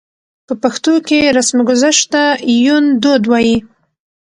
په 0.47 0.53
پښتو 0.63 0.93
کې 1.07 1.19
رسمګذشت 1.37 2.03
ته 2.13 2.23
يوندود 2.65 3.23
وايي. 3.27 3.57